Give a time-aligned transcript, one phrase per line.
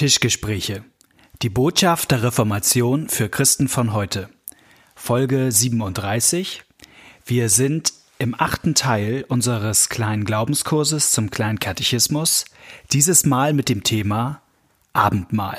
[0.00, 0.82] Tischgespräche.
[1.42, 4.30] Die Botschaft der Reformation für Christen von heute.
[4.94, 6.62] Folge 37.
[7.26, 12.46] Wir sind im achten Teil unseres kleinen Glaubenskurses zum kleinen Katechismus,
[12.92, 14.40] dieses Mal mit dem Thema
[14.94, 15.58] Abendmahl.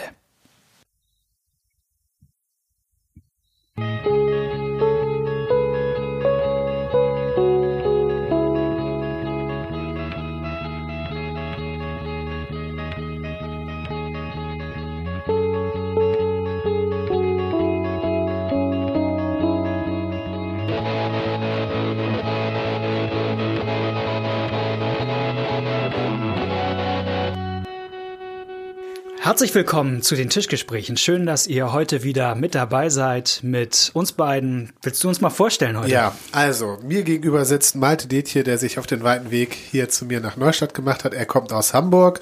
[29.32, 30.98] Herzlich willkommen zu den Tischgesprächen.
[30.98, 34.74] Schön, dass ihr heute wieder mit dabei seid mit uns beiden.
[34.82, 35.90] Willst du uns mal vorstellen heute?
[35.90, 40.04] Ja, also mir gegenüber sitzt Malte Detje, der sich auf den weiten Weg hier zu
[40.04, 41.14] mir nach Neustadt gemacht hat.
[41.14, 42.20] Er kommt aus Hamburg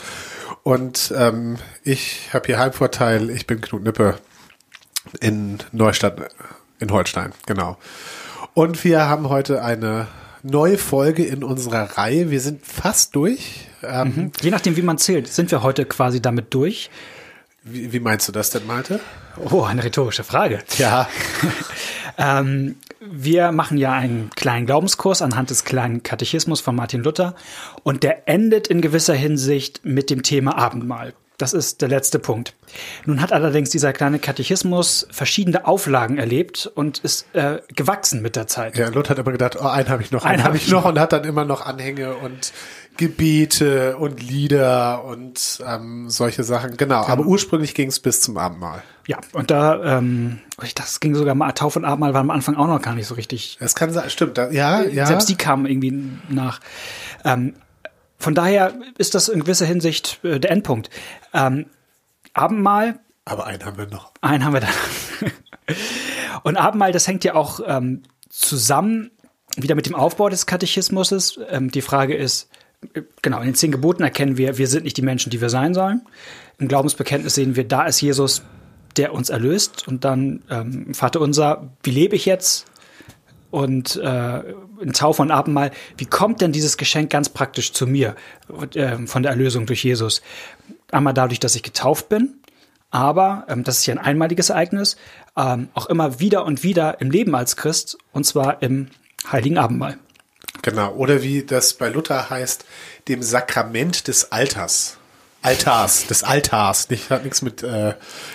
[0.62, 3.32] und ähm, ich habe hier Heimvorteil.
[3.32, 4.20] Ich bin Knut Nippe
[5.20, 6.30] in Neustadt
[6.80, 7.80] in Holstein, genau.
[8.54, 10.05] Und wir haben heute eine
[10.43, 12.32] neue Folge in unserer Reihe.
[12.32, 13.68] Wir sind fast durch.
[13.84, 14.32] Ähm, mhm.
[14.41, 16.90] Je nachdem, wie man zählt, sind wir heute quasi damit durch.
[17.63, 18.99] Wie, wie meinst du das denn, Malte?
[19.51, 20.59] Oh, eine rhetorische Frage.
[20.77, 21.07] Ja.
[22.18, 27.35] ähm, wir machen ja einen kleinen Glaubenskurs anhand des kleinen Katechismus von Martin Luther
[27.84, 31.13] und der endet in gewisser Hinsicht mit dem Thema Abendmahl.
[31.40, 32.54] Das ist der letzte Punkt.
[33.05, 38.48] Nun hat allerdings dieser kleine Katechismus verschiedene Auflagen erlebt und ist äh, gewachsen mit der
[38.48, 38.77] Zeit.
[38.77, 40.84] Ja, Luther hat immer gedacht, oh, einen habe ich noch, einen, einen habe ich noch
[40.84, 42.51] und hat dann immer noch Anhänge und
[42.98, 46.76] Gebete und Lieder und ähm, solche Sachen.
[46.76, 47.29] Genau, aber genau.
[47.29, 48.84] ursprünglich ging es bis zum Abendmahl.
[49.07, 50.41] Ja, und da, ähm,
[50.76, 53.15] das ging sogar mal, Tauf und Abendmahl war am Anfang auch noch gar nicht so
[53.15, 53.55] richtig.
[53.62, 55.05] Das kann sein, stimmt, ja, ja.
[55.05, 55.93] Selbst die kamen irgendwie
[56.27, 56.59] nach.
[57.24, 57.53] Ähm,
[58.20, 60.89] von daher ist das in gewisser Hinsicht äh, der Endpunkt.
[61.34, 61.67] Ähm,
[62.34, 62.99] Abendmahl.
[63.25, 64.12] Aber einen haben wir noch.
[64.22, 65.31] Einen haben wir dann.
[66.44, 69.12] und Abendmahl, das hängt ja auch ähm, zusammen
[69.56, 71.40] wieder mit dem Aufbau des Katechismus.
[71.50, 72.50] Ähm, die Frage ist,
[72.94, 75.50] äh, genau, in den zehn Geboten erkennen wir, wir sind nicht die Menschen, die wir
[75.50, 76.02] sein sollen.
[76.58, 78.44] Im Glaubensbekenntnis sehen wir, da ist Jesus,
[78.97, 79.88] der uns erlöst.
[79.88, 82.66] Und dann ähm, Vater unser, wie lebe ich jetzt?
[83.52, 84.44] und äh,
[84.81, 88.16] in Taufe und Abendmahl, wie kommt denn dieses Geschenk ganz praktisch zu mir
[88.75, 90.22] äh, von der Erlösung durch Jesus?
[90.91, 92.35] Einmal dadurch, dass ich getauft bin,
[92.91, 94.97] aber ähm, das ist ja ein einmaliges Ereignis,
[95.38, 98.88] ähm, auch immer wieder und wieder im Leben als Christ, und zwar im
[99.31, 99.97] Heiligen Abendmahl.
[100.62, 102.66] Genau, oder wie das bei Luther heißt,
[103.07, 104.97] dem Sakrament des Alters.
[105.41, 106.90] Altars, des Altars.
[106.90, 107.94] Nicht, hat nichts mit äh,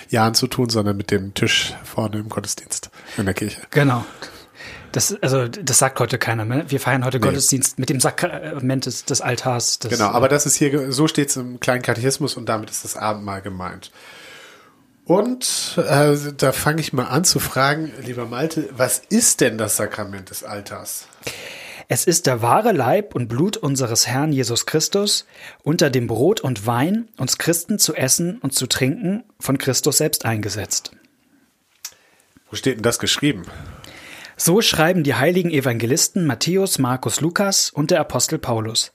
[0.09, 3.61] Jahren zu tun, sondern mit dem Tisch vorne im Gottesdienst in der Kirche.
[3.71, 4.07] Genau.
[4.95, 6.71] Das, also, das sagt heute keiner mehr.
[6.71, 7.27] Wir feiern heute nee.
[7.27, 9.81] Gottesdienst mit dem Sakrament des, des Altars.
[9.81, 12.85] Des, genau, aber das ist hier, so steht es im kleinen Katechismus und damit ist
[12.85, 13.91] das Abendmahl gemeint.
[15.05, 19.77] Und äh, da fange ich mal an zu fragen, lieber Malte, was ist denn das
[19.77, 21.09] Sakrament des Altars?
[21.89, 25.27] Es ist der wahre Leib und Blut unseres Herrn Jesus Christus,
[25.65, 30.25] unter dem Brot und Wein uns Christen zu essen und zu trinken, von Christus selbst
[30.25, 30.93] eingesetzt.
[32.49, 33.43] Wo steht denn das geschrieben?
[34.37, 38.93] So schreiben die heiligen Evangelisten Matthäus, Markus, Lukas und der Apostel Paulus.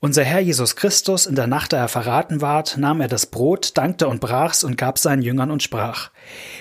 [0.00, 3.76] Unser Herr Jesus Christus, in der Nacht, da er verraten ward, nahm er das Brot,
[3.76, 6.10] dankte und brach's und gab seinen Jüngern und sprach,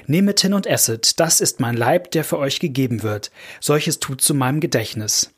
[0.07, 4.21] Nehmet hin und esset, das ist mein Leib, der für euch gegeben wird, solches tut
[4.21, 5.33] zu meinem Gedächtnis.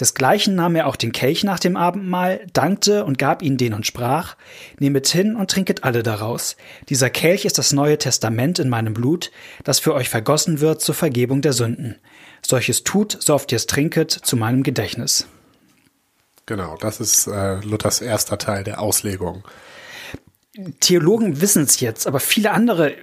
[0.00, 3.86] Desgleichen nahm er auch den Kelch nach dem Abendmahl, dankte und gab ihn den und
[3.86, 4.36] sprach,
[4.78, 6.56] Nehmet hin und trinket alle daraus.
[6.88, 9.30] Dieser Kelch ist das neue Testament in meinem Blut,
[9.64, 11.96] das für euch vergossen wird zur Vergebung der Sünden.
[12.46, 15.26] Solches tut, so oft ihr es trinket, zu meinem Gedächtnis.
[16.46, 19.44] Genau, das ist äh, Luthers erster Teil der Auslegung.
[20.80, 22.94] Theologen wissen es jetzt, aber viele andere,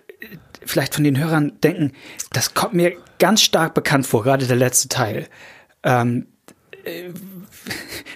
[0.66, 1.92] vielleicht von den Hörern, denken,
[2.32, 5.28] das kommt mir ganz stark bekannt vor, gerade der letzte Teil.
[5.84, 6.35] Ähm, äh,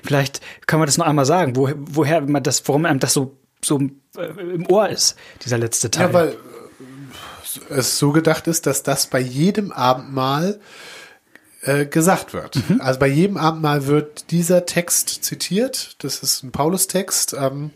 [0.04, 3.36] vielleicht können wir das noch einmal sagen, wo, woher man das, warum einem das so,
[3.64, 3.80] so
[4.18, 6.08] äh, im Ohr ist, dieser letzte Teil.
[6.08, 6.36] Ja, weil
[7.70, 10.60] es so gedacht ist, dass das bei jedem Abendmahl
[11.62, 12.58] äh, gesagt wird.
[12.70, 12.82] Mhm.
[12.82, 15.96] Also bei jedem Abendmahl wird dieser Text zitiert.
[16.00, 17.34] Das ist ein Paulus-Text.
[17.34, 17.72] Ähm,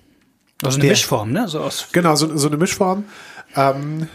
[0.62, 1.48] also eine der, Mischform, ne?
[1.48, 3.06] So aus genau, so, so eine Mischform.
[3.56, 4.08] Ähm,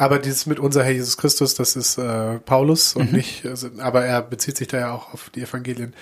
[0.00, 3.18] aber dieses mit unser Herr Jesus Christus, das ist äh, Paulus und mhm.
[3.18, 5.92] nicht, also, aber er bezieht sich da ja auch auf die Evangelien.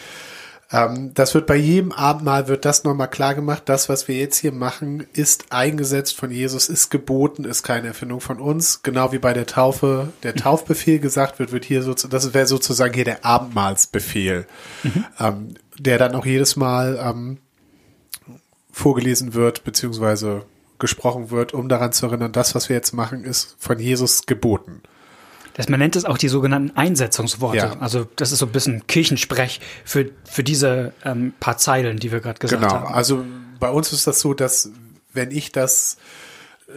[0.70, 3.64] Ähm, das wird bei jedem Abendmahl wird das nochmal klar gemacht.
[3.64, 8.20] Das, was wir jetzt hier machen, ist eingesetzt von Jesus, ist geboten, ist keine Erfindung
[8.20, 8.84] von uns.
[8.84, 12.94] Genau wie bei der Taufe der Taufbefehl gesagt wird, wird hier so, das wäre sozusagen
[12.94, 14.46] hier der Abendmahlsbefehl,
[14.84, 15.04] mhm.
[15.18, 17.38] ähm, der dann auch jedes Mal ähm,
[18.70, 20.44] vorgelesen wird, beziehungsweise
[20.78, 24.82] gesprochen wird, um daran zu erinnern, das, was wir jetzt machen, ist von Jesus geboten.
[25.54, 27.56] Das, man nennt es auch die sogenannten Einsetzungsworte.
[27.58, 27.76] Ja.
[27.80, 32.20] Also das ist so ein bisschen Kirchensprech für, für diese ähm, paar Zeilen, die wir
[32.20, 32.94] gerade gesagt Genau, haben.
[32.94, 33.24] also
[33.58, 34.70] bei uns ist das so, dass
[35.12, 35.96] wenn ich das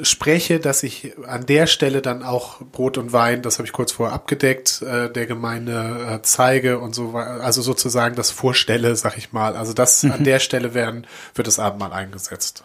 [0.04, 3.92] spreche, dass ich an der Stelle dann auch Brot und Wein, das habe ich kurz
[3.92, 9.18] vorher abgedeckt, äh, der Gemeinde äh, zeige und so weiter, also sozusagen das vorstelle, sag
[9.18, 9.56] ich mal.
[9.56, 11.06] Also das an der Stelle werden,
[11.36, 12.64] wird das Abendmahl eingesetzt.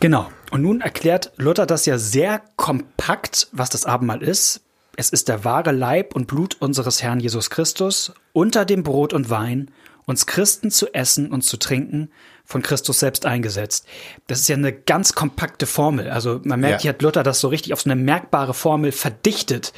[0.00, 0.30] Genau.
[0.50, 4.62] Und nun erklärt Luther das ja sehr kompakt, was das Abendmahl ist.
[4.96, 9.30] Es ist der wahre Leib und Blut unseres Herrn Jesus Christus unter dem Brot und
[9.30, 9.70] Wein,
[10.06, 12.10] uns Christen zu essen und zu trinken,
[12.44, 13.86] von Christus selbst eingesetzt.
[14.26, 16.10] Das ist ja eine ganz kompakte Formel.
[16.10, 16.82] Also man merkt, Ja.
[16.82, 19.72] hier hat Luther das so richtig auf so eine merkbare Formel verdichtet.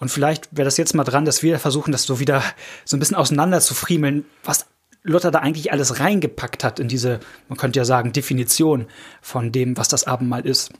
[0.00, 2.42] Und vielleicht wäre das jetzt mal dran, dass wir versuchen, das so wieder
[2.84, 4.66] so ein bisschen auseinander zu friemeln, was
[5.06, 8.86] Luther da eigentlich alles reingepackt hat in diese, man könnte ja sagen, Definition
[9.22, 10.70] von dem, was das Abendmahl ist.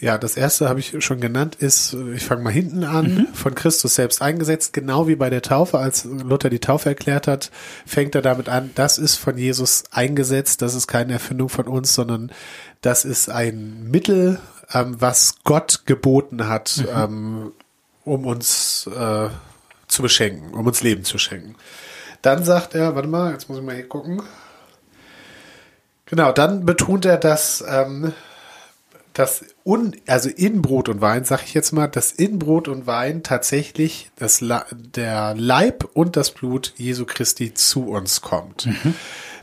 [0.00, 3.34] Ja, das erste habe ich schon genannt, ist, ich fange mal hinten an, Mhm.
[3.34, 7.50] von Christus selbst eingesetzt, genau wie bei der Taufe, als Luther die Taufe erklärt hat,
[7.84, 11.94] fängt er damit an, das ist von Jesus eingesetzt, das ist keine Erfindung von uns,
[11.94, 12.30] sondern
[12.80, 14.38] das ist ein Mittel,
[14.72, 16.86] ähm, was Gott geboten hat, Mhm.
[16.94, 17.52] ähm,
[18.04, 19.28] um uns äh,
[19.88, 21.56] zu beschenken, um uns Leben zu schenken.
[22.28, 24.20] Dann sagt er, warte mal, jetzt muss ich mal hier gucken.
[26.04, 28.12] Genau, dann betont er, dass ähm,
[29.14, 32.86] das un, also in Brot und Wein, sag ich jetzt mal, dass in Brot und
[32.86, 38.68] Wein tatsächlich das, der Leib und das Blut Jesu Christi zu uns kommt.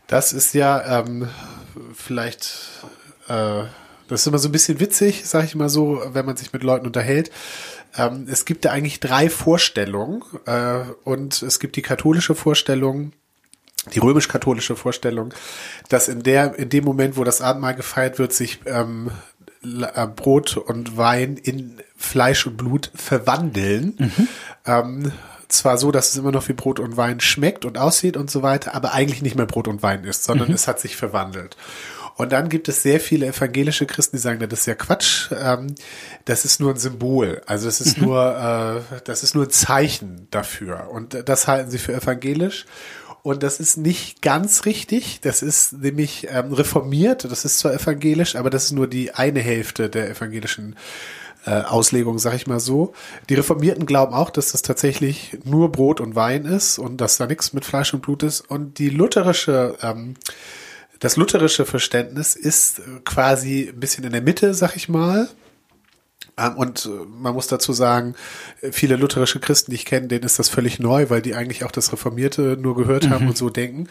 [0.05, 1.27] Das ist ja ähm,
[1.95, 2.51] vielleicht,
[3.27, 3.63] äh,
[4.07, 6.61] das ist immer so ein bisschen witzig, sag ich mal so, wenn man sich mit
[6.61, 7.31] Leuten unterhält.
[7.97, 13.13] Ähm, es gibt da eigentlich drei Vorstellungen äh, und es gibt die katholische Vorstellung,
[13.93, 15.33] die römisch-katholische Vorstellung,
[15.89, 19.11] dass in der, in dem Moment, wo das Abendmahl gefeiert wird, sich ähm,
[19.63, 24.11] äh, Brot und Wein in Fleisch und Blut verwandeln.
[24.65, 25.11] Ähm,
[25.47, 28.41] zwar so, dass es immer noch wie Brot und Wein schmeckt und aussieht und so
[28.41, 31.55] weiter, aber eigentlich nicht mehr Brot und Wein ist, sondern es hat sich verwandelt.
[32.17, 35.75] Und dann gibt es sehr viele evangelische Christen, die sagen, das ist ja Quatsch, ähm,
[36.23, 40.27] das ist nur ein Symbol, also es ist nur, äh, das ist nur ein Zeichen
[40.31, 40.89] dafür.
[40.91, 42.65] Und das halten sie für evangelisch.
[43.21, 45.19] Und das ist nicht ganz richtig.
[45.21, 47.23] Das ist nämlich ähm, reformiert.
[47.23, 50.75] Das ist zwar evangelisch, aber das ist nur die eine Hälfte der evangelischen
[51.45, 52.93] äh, Auslegung, sag ich mal so.
[53.29, 57.25] Die Reformierten glauben auch, dass das tatsächlich nur Brot und Wein ist und dass da
[57.25, 58.41] nichts mit Fleisch und Blut ist.
[58.41, 60.13] Und die lutherische, ähm,
[61.05, 65.29] das lutherische Verständnis ist äh, quasi ein bisschen in der Mitte, sag ich mal.
[66.35, 68.15] Ähm, Und äh, man muss dazu sagen,
[68.61, 71.63] äh, viele lutherische Christen, die ich kenne, denen ist das völlig neu, weil die eigentlich
[71.63, 73.87] auch das Reformierte nur gehört haben und so denken.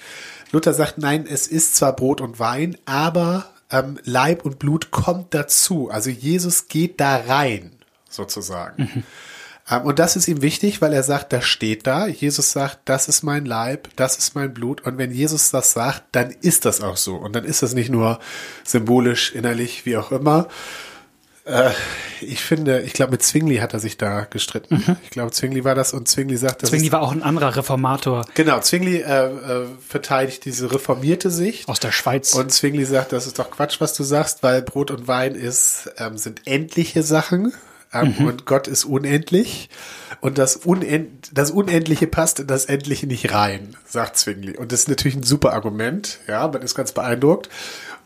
[0.51, 5.35] Luther sagt, nein, es ist zwar Brot und Wein, aber ähm, Leib und Blut kommt
[5.35, 5.91] dazu.
[5.91, 7.77] Also Jesus geht da rein,
[8.11, 8.91] sozusagen.
[8.93, 9.03] Ähm,
[9.83, 12.07] und das ist ihm wichtig, weil er sagt, das steht da.
[12.07, 14.83] Jesus sagt, das ist mein Leib, das ist mein Blut.
[14.83, 17.17] Und wenn Jesus das sagt, dann ist das auch so.
[17.17, 18.19] Und dann ist das nicht nur
[18.63, 20.49] symbolisch, innerlich, wie auch immer.
[21.47, 21.71] Äh,
[22.21, 24.99] ich finde, ich glaube, mit Zwingli hat er sich da gestritten.
[25.03, 28.25] Ich glaube, Zwingli war das und Zwingli sagt, das Zwingli war auch ein anderer Reformator
[28.35, 31.69] genau, Zwingli äh, äh, verteidigt diese reformierte Sicht.
[31.69, 32.35] aus der Schweiz.
[32.35, 35.91] Und Zwingli sagt, das ist doch Quatsch, was du sagst, weil Brot und Wein ist,
[35.99, 37.53] ähm, sind endliche Sachen
[37.95, 39.69] ähm, und Gott ist unendlich.
[40.21, 44.57] Und das, Unend das Unendliche passt in das Endliche nicht rein, sagt Zwingli.
[44.57, 46.19] Und das ist natürlich ein super Argument.
[46.27, 47.49] Ja, man ist ganz beeindruckt.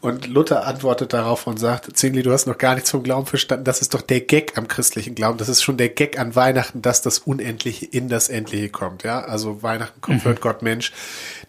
[0.01, 3.65] Und Luther antwortet darauf und sagt, Zwingli, du hast noch gar nichts vom Glauben verstanden.
[3.65, 5.39] Das ist doch der Gag am christlichen Glauben.
[5.39, 9.03] Das ist schon der Gag an Weihnachten, dass das Unendliche in das Endliche kommt.
[9.03, 10.93] Ja, also Weihnachten kommt, wird Gott Mensch.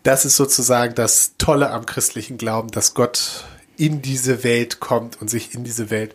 [0.01, 3.45] Das ist sozusagen das Tolle am christlichen Glauben, dass Gott
[3.77, 6.13] in diese Welt kommt und sich in diese Welt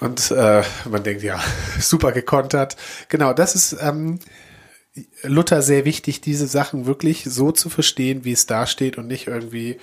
[0.00, 1.40] und äh, man denkt, ja,
[1.80, 2.76] super gekontert.
[3.08, 4.18] Genau, das ist ähm,
[5.22, 9.26] Luther sehr wichtig, diese Sachen wirklich so zu verstehen, wie es da steht und nicht
[9.26, 9.78] irgendwie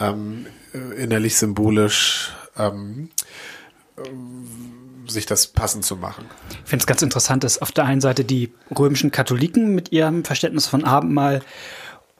[0.00, 3.10] ähm, äh, innerlich symbolisch ähm,
[3.96, 6.26] äh, sich das passend zu machen.
[6.50, 10.24] Ich finde es ganz interessant, dass auf der einen Seite die römischen Katholiken mit ihrem
[10.24, 11.40] Verständnis von Abendmahl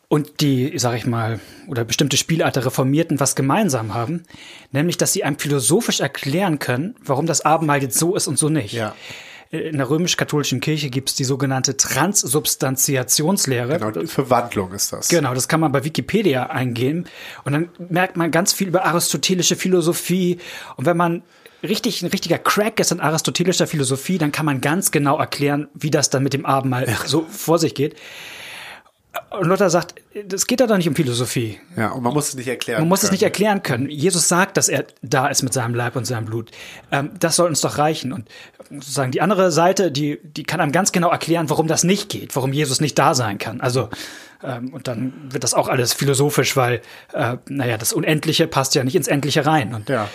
[0.09, 4.25] und die, sag ich mal, oder bestimmte Spielart der Reformierten was gemeinsam haben,
[4.73, 8.49] nämlich, dass sie einem philosophisch erklären können, warum das Abendmahl jetzt so ist und so
[8.49, 8.73] nicht.
[8.73, 8.95] Ja.
[9.51, 13.79] In der römisch-katholischen Kirche gibt es die sogenannte Transsubstantiationslehre.
[13.79, 15.09] Genau, die Verwandlung ist das.
[15.09, 17.05] Genau, das kann man bei Wikipedia eingeben
[17.45, 20.39] und dann merkt man ganz viel über aristotelische Philosophie
[20.77, 21.23] und wenn man
[21.63, 25.91] richtig ein richtiger Crack ist in aristotelischer Philosophie, dann kann man ganz genau erklären, wie
[25.91, 27.97] das dann mit dem Abendmahl so vor sich geht.
[29.31, 29.95] Und Luther sagt,
[30.27, 31.59] das geht doch nicht um Philosophie.
[31.77, 32.81] Ja, und man muss es nicht erklären.
[32.83, 33.09] Man muss können.
[33.09, 33.89] es nicht erklären können.
[33.89, 36.51] Jesus sagt, dass er da ist mit seinem Leib und seinem Blut.
[36.93, 38.13] Ähm, das soll uns doch reichen.
[38.13, 38.29] Und
[38.71, 42.37] sozusagen die andere Seite, die, die kann einem ganz genau erklären, warum das nicht geht,
[42.37, 43.61] warum Jesus nicht da sein kann.
[43.61, 43.89] Also,
[44.43, 46.81] ähm, und dann wird das auch alles philosophisch, weil,
[47.13, 49.75] äh, naja, das Unendliche passt ja nicht ins Endliche rein.
[49.75, 50.09] Und, Ja.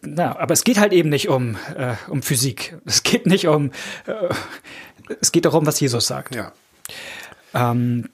[0.00, 2.76] na, aber es geht halt eben nicht um, äh, um Physik.
[2.86, 3.72] Es geht nicht um,
[4.06, 4.12] äh,
[5.20, 6.34] es geht darum, was Jesus sagt.
[6.34, 6.52] Ja.
[7.54, 8.08] Ähm,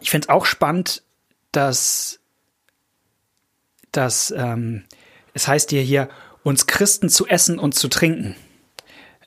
[0.00, 1.02] ich finde es auch spannend,
[1.52, 2.18] dass,
[3.92, 4.84] dass ähm,
[5.34, 6.08] es heißt hier hier,
[6.42, 8.36] uns Christen zu essen und zu trinken.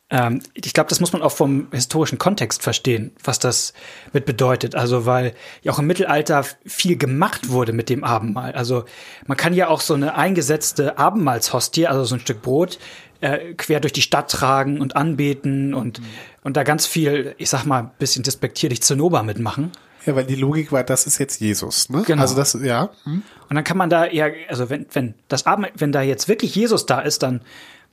[0.10, 3.74] Ähm, ich glaube, das muss man auch vom historischen Kontext verstehen, was das
[4.14, 4.76] mit bedeutet.
[4.76, 8.52] Also, weil ja auch im Mittelalter viel gemacht wurde mit dem Abendmahl.
[8.52, 8.86] Also,
[9.26, 12.78] man kann ja auch so eine eingesetzte Abendmahlshostie, also so ein Stück Brot,
[13.26, 16.00] äh, quer durch die Stadt tragen und anbeten und,
[16.44, 19.72] und da ganz viel, ich sag mal, ein bisschen despektierlich Zinnober mitmachen.
[20.06, 22.04] Ja, weil die Logik war, das ist jetzt Jesus, ne?
[22.06, 22.22] Genau.
[22.22, 22.92] Also das, ja.
[23.06, 23.24] Hm?
[23.50, 26.54] Und dann kann man da eher, also wenn, wenn das Abend, wenn da jetzt wirklich
[26.54, 27.42] Jesus da ist, dann,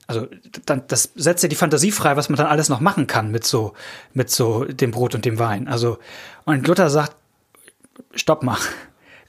[0.07, 0.29] also
[0.67, 3.45] dann, das setzt ja die Fantasie frei, was man dann alles noch machen kann mit
[3.45, 3.73] so,
[4.13, 5.67] mit so dem Brot und dem Wein.
[5.67, 5.99] Also,
[6.45, 7.17] und Luther sagt,
[8.15, 8.59] stopp mal.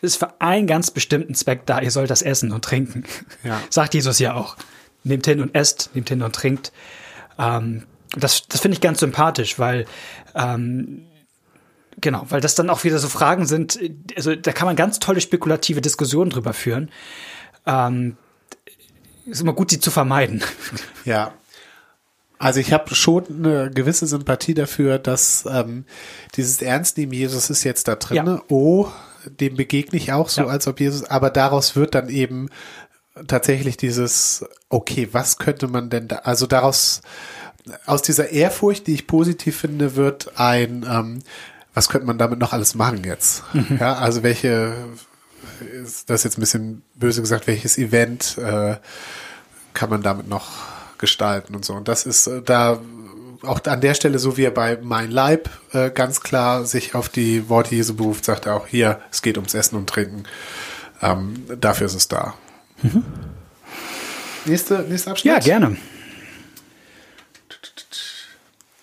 [0.02, 3.06] Es ist für einen ganz bestimmten Zweck da, ihr sollt das essen und trinken.
[3.46, 3.62] Ja.
[3.70, 4.58] Sagt Jesus ja auch.
[5.04, 6.72] Nehmt hin und esst, nehmt hin und trinkt.
[7.38, 7.84] Ähm,
[8.16, 9.86] das das finde ich ganz sympathisch, weil
[10.36, 11.06] ähm,
[12.02, 13.80] Genau, weil das dann auch wieder so Fragen sind,
[14.16, 16.90] also da kann man ganz tolle spekulative Diskussionen drüber führen.
[17.68, 18.18] Ähm,
[19.28, 20.44] ist immer gut, sie zu vermeiden.
[21.06, 21.34] Ja.
[22.40, 25.86] Also ich habe schon eine gewisse Sympathie dafür, dass ähm,
[26.36, 28.18] dieses Ernstnehmen Jesus ist jetzt da drin.
[28.18, 28.42] Ja.
[28.50, 28.88] Oh,
[29.26, 30.48] dem begegne ich auch so, Ja.
[30.48, 32.50] als ob Jesus, aber daraus wird dann eben
[33.28, 37.02] tatsächlich dieses, okay, was könnte man denn da, also daraus,
[37.86, 41.20] aus dieser Ehrfurcht, die ich positiv finde, wird ein, ähm,
[41.74, 43.44] was könnte man damit noch alles machen jetzt?
[43.80, 44.76] Ja, also welche,
[45.84, 48.78] ist das jetzt ein bisschen böse gesagt, welches Event äh,
[49.74, 50.52] kann man damit noch
[50.98, 51.74] gestalten und so.
[51.74, 52.80] Und das ist äh, da
[53.44, 57.10] auch an der Stelle, so wie er bei Mein Leib äh, ganz klar sich auf
[57.10, 60.24] die Worte Jesu beruft, sagt er auch hier, es geht ums Essen und Trinken.
[61.02, 62.36] Ähm, dafür ist es da.
[64.46, 65.34] Nächste, nächster Abschnitt?
[65.34, 65.78] Ja, gerne.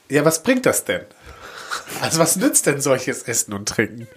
[0.09, 1.03] Ja, was bringt das denn?
[2.01, 4.09] Also was nützt denn solches Essen und Trinken?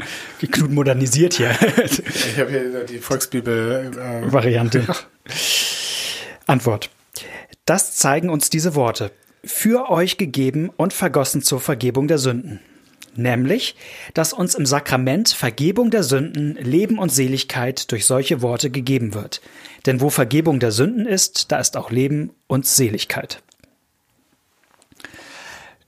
[0.42, 1.52] Die Knut modernisiert hier.
[1.86, 3.92] Ich habe hier die Volksbibel.
[3.96, 4.86] Äh, Variante.
[6.48, 6.90] Antwort.
[7.66, 9.12] Das zeigen uns diese Worte.
[9.44, 12.60] Für euch gegeben und vergossen zur Vergebung der Sünden.
[13.16, 13.76] Nämlich,
[14.14, 19.42] dass uns im Sakrament Vergebung der Sünden, Leben und Seligkeit durch solche Worte gegeben wird.
[19.86, 23.44] Denn wo Vergebung der Sünden ist, da ist auch Leben und Seligkeit.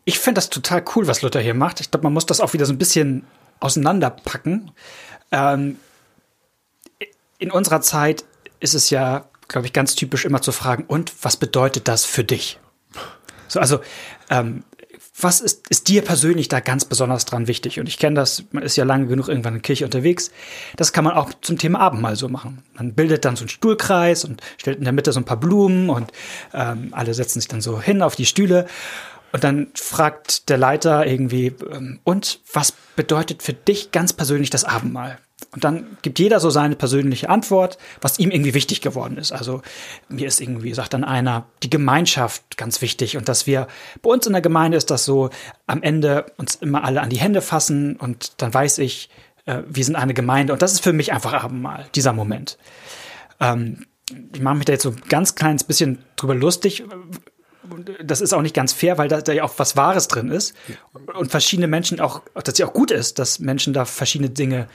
[0.04, 1.82] Ich finde das total cool, was Luther hier macht.
[1.82, 3.26] Ich glaube, man muss das auch wieder so ein bisschen
[3.60, 4.72] auseinanderpacken.
[5.32, 5.78] Ähm,
[7.40, 8.24] in unserer Zeit
[8.60, 12.24] ist es ja, glaube ich, ganz typisch immer zu fragen, und was bedeutet das für
[12.24, 12.60] dich?
[13.48, 13.80] So, also,
[14.30, 14.64] ähm,
[15.18, 17.80] was ist, ist dir persönlich da ganz besonders dran wichtig?
[17.80, 20.30] Und ich kenne das, man ist ja lange genug irgendwann in der Kirche unterwegs.
[20.76, 22.64] Das kann man auch zum Thema Abendmahl so machen.
[22.74, 25.90] Man bildet dann so einen Stuhlkreis und stellt in der Mitte so ein paar Blumen
[25.90, 26.12] und
[26.54, 28.68] ähm, alle setzen sich dann so hin auf die Stühle.
[29.32, 34.64] Und dann fragt der Leiter irgendwie, ähm, und was bedeutet für dich ganz persönlich das
[34.64, 35.20] Abendmahl?
[35.52, 39.32] Und dann gibt jeder so seine persönliche Antwort, was ihm irgendwie wichtig geworden ist.
[39.32, 39.62] Also
[40.10, 43.68] mir ist irgendwie, sagt dann einer, die Gemeinschaft ganz wichtig und dass wir,
[44.02, 45.30] bei uns in der Gemeinde ist das so,
[45.66, 49.10] am Ende uns immer alle an die Hände fassen und dann weiß ich,
[49.46, 52.58] äh, wir sind eine Gemeinde und das ist für mich einfach Abendmahl, dieser Moment.
[53.40, 53.86] Ähm,
[54.34, 56.84] ich mache mich da jetzt so ein ganz kleines bisschen drüber lustig,
[58.04, 60.56] das ist auch nicht ganz fair, weil da, da ja auch was Wahres drin ist
[61.14, 64.68] und verschiedene Menschen auch, dass ja auch gut ist, dass Menschen da verschiedene Dinge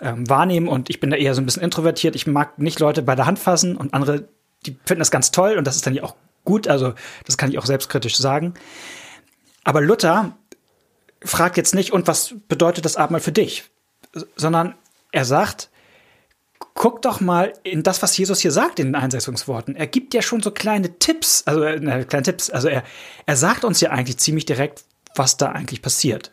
[0.00, 2.16] ähm, wahrnehmen und ich bin da eher so ein bisschen introvertiert.
[2.16, 4.28] Ich mag nicht Leute bei der Hand fassen und andere,
[4.66, 6.94] die finden das ganz toll und das ist dann ja auch gut, also
[7.26, 8.54] das kann ich auch selbstkritisch sagen.
[9.64, 10.36] Aber Luther
[11.22, 13.64] fragt jetzt nicht, und was bedeutet das Abendmahl für dich?
[14.36, 14.74] Sondern
[15.12, 15.70] er sagt,
[16.74, 19.76] guck doch mal in das, was Jesus hier sagt in den Einsetzungsworten.
[19.76, 22.84] Er gibt ja schon so kleine Tipps, also äh, kleine Tipps, also er,
[23.26, 24.84] er sagt uns ja eigentlich ziemlich direkt,
[25.14, 26.32] was da eigentlich passiert.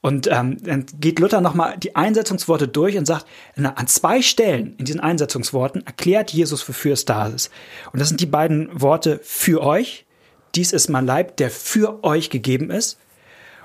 [0.00, 4.76] Und ähm, dann geht Luther nochmal die Einsetzungsworte durch und sagt, na, an zwei Stellen
[4.78, 7.50] in diesen Einsetzungsworten erklärt Jesus, wofür es da ist.
[7.92, 10.06] Und das sind die beiden Worte für euch.
[10.54, 12.98] Dies ist mein Leib, der für euch gegeben ist.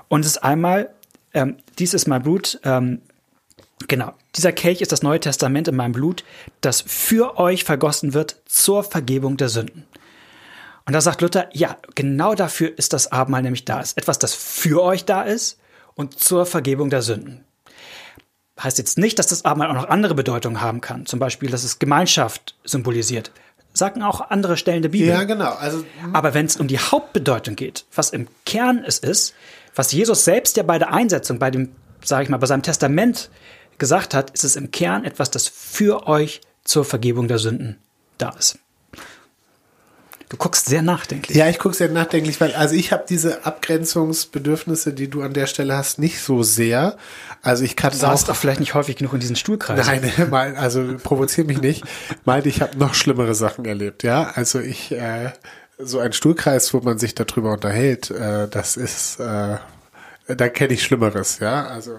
[0.08, 0.90] Und es ist einmal,
[1.34, 3.00] ähm, dies ist mein Blut, ähm,
[3.88, 6.24] genau, dieser Kelch ist das Neue Testament in meinem Blut,
[6.60, 9.86] das für euch vergossen wird zur Vergebung der Sünden.
[10.86, 13.80] Und da sagt Luther, ja, genau dafür ist das Abendmahl nämlich da.
[13.80, 15.58] Es ist etwas, das für euch da ist
[15.94, 17.44] und zur Vergebung der Sünden.
[18.62, 21.06] Heißt jetzt nicht, dass das Abendmahl auch noch andere Bedeutungen haben kann.
[21.06, 23.32] Zum Beispiel, dass es Gemeinschaft symbolisiert.
[23.72, 25.08] Sagen auch andere Stellen der Bibel.
[25.08, 25.52] Ja, genau.
[25.54, 29.34] Also, Aber wenn es um die Hauptbedeutung geht, was im Kern es ist,
[29.74, 33.30] was Jesus selbst ja bei der Einsetzung, bei dem, sage ich mal, bei seinem Testament
[33.78, 37.78] gesagt hat, ist es im Kern etwas, das für euch zur Vergebung der Sünden
[38.18, 38.58] da ist.
[40.30, 41.36] Du guckst sehr nachdenklich.
[41.36, 45.46] Ja, ich gucke sehr nachdenklich, weil also ich habe diese Abgrenzungsbedürfnisse, die du an der
[45.46, 46.96] Stelle hast, nicht so sehr.
[47.42, 50.02] Also ich kann Du saßt auch vielleicht nicht häufig genug in diesen Stuhlkreisen.
[50.02, 51.84] Nein, mal, also provoziere mich nicht.
[52.24, 54.32] Meinte, ich habe noch schlimmere Sachen erlebt, ja.
[54.34, 55.30] Also ich, äh,
[55.78, 59.58] so ein Stuhlkreis, wo man sich darüber unterhält, äh, das ist, äh,
[60.26, 61.66] da kenne ich Schlimmeres, ja.
[61.66, 61.92] Also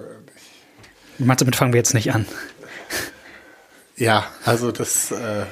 [1.17, 2.25] Meinst damit fangen wir jetzt nicht an.
[3.95, 5.45] ja, also das äh,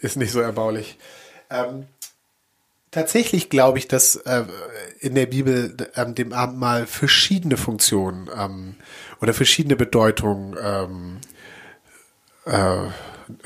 [0.00, 0.98] ist nicht so erbaulich.
[1.50, 1.86] Ähm,
[2.90, 4.44] tatsächlich glaube ich, dass äh,
[5.00, 8.76] in der Bibel ähm, dem Abendmahl verschiedene Funktionen ähm,
[9.20, 11.20] oder verschiedene Bedeutungen ähm,
[12.44, 12.88] äh,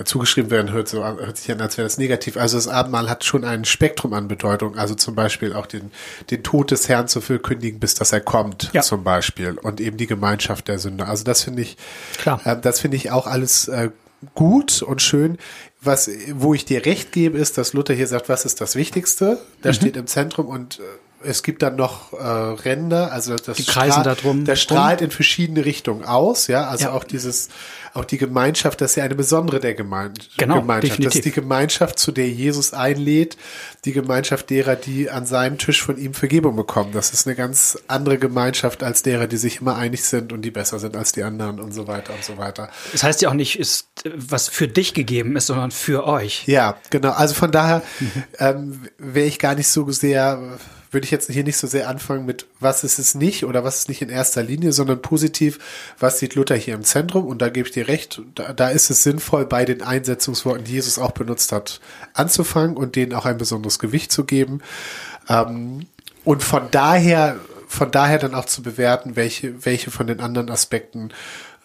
[0.05, 2.37] zugeschrieben werden, hört, so, hört sich an, als wäre das negativ.
[2.37, 4.77] Also das Abendmahl hat schon ein Spektrum an Bedeutung.
[4.79, 5.91] Also zum Beispiel auch den,
[6.31, 8.83] den Tod des Herrn zu verkündigen, bis dass er kommt, Ja.
[8.83, 9.53] zum Beispiel.
[9.61, 11.09] Und eben die Gemeinschaft der Sünder.
[11.09, 11.77] Also das finde ich,
[12.19, 12.41] Klar.
[12.45, 13.91] äh, das finde ich auch alles äh,
[14.35, 15.39] gut und schön.
[15.81, 19.33] Was, wo ich dir recht gebe, ist, dass Luther hier sagt, was ist das Wichtigste?
[19.35, 19.39] Mhm.
[19.63, 20.83] Das steht im Zentrum und äh,
[21.23, 25.11] es gibt dann noch äh, Ränder, also das Die kreisen da drum- das strahlt in
[25.11, 26.93] verschiedene Richtungen aus, ja, also Ja.
[26.93, 27.49] auch dieses,
[27.95, 30.91] auch die Gemeinschaft, das ist ja eine besondere der Gemein Genau, Gemeinschaft.
[30.93, 31.19] Das definitiv.
[31.19, 33.39] ist die Gemeinschaft, zu der Jesus einlädt,
[33.87, 36.91] die Gemeinschaft derer, die an seinem Tisch von ihm Vergebung bekommen.
[36.93, 40.51] Das ist eine ganz andere Gemeinschaft als derer, die sich immer einig sind und die
[40.51, 42.69] besser sind als die anderen und so weiter und so weiter.
[42.93, 46.47] Das heißt ja auch nicht, ist, was für dich gegeben ist, sondern für euch.
[46.47, 47.13] Ja, genau.
[47.13, 47.83] Also von daher
[48.39, 50.59] ähm, wäre ich gar nicht so sehr,
[50.91, 53.79] würde ich jetzt hier nicht so sehr anfangen mit, was ist es nicht oder was
[53.79, 55.59] ist nicht in erster Linie, sondern positiv,
[55.99, 57.27] was sieht Luther hier im Zentrum?
[57.27, 60.73] Und da gebe ich dir recht, da, da ist es sinnvoll, bei den Einsetzungsworten, die
[60.73, 61.81] Jesus auch benutzt hat,
[62.15, 64.61] anzufangen und denen auch ein besonderes Gewicht zu geben.
[65.29, 65.87] Ähm,
[66.25, 71.13] und von daher, von daher dann auch zu bewerten, welche, welche von den anderen Aspekten